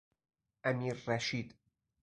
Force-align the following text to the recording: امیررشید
امیررشید 0.63 1.53